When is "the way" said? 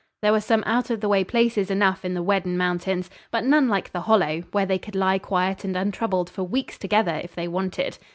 0.99-1.23